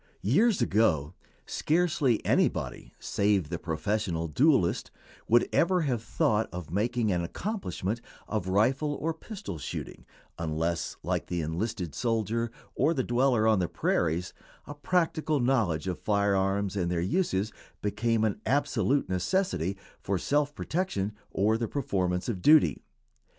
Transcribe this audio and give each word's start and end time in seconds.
]Years 0.33 0.63
ago 0.63 1.13
scarcely 1.45 2.25
anybody 2.25 2.91
save 2.99 3.49
the 3.49 3.59
professional 3.59 4.27
duelist 4.27 4.89
would 5.27 5.47
ever 5.53 5.81
have 5.81 6.01
thought 6.01 6.49
of 6.51 6.71
making 6.71 7.11
an 7.11 7.21
accomplishment 7.23 8.01
of 8.27 8.47
rifle 8.47 8.95
or 8.95 9.13
pistol 9.13 9.59
shooting, 9.59 10.03
unless, 10.39 10.95
like 11.03 11.27
the 11.27 11.41
enlisted 11.41 11.93
soldier 11.93 12.49
or 12.73 12.95
the 12.95 13.03
dweller 13.03 13.47
on 13.47 13.59
the 13.59 13.67
prairies, 13.69 14.33
a 14.65 14.73
practical 14.73 15.39
knowledge 15.39 15.87
of 15.87 15.99
fire 15.99 16.35
arms 16.35 16.75
and 16.75 16.89
their 16.89 16.99
uses 16.99 17.53
became 17.83 18.23
an 18.23 18.41
absolute 18.43 19.07
necessity 19.07 19.77
for 19.99 20.17
self 20.17 20.55
protection 20.55 21.13
or 21.29 21.59
the 21.59 21.67
performance 21.67 22.27
of 22.27 22.41
duty. 22.41 22.81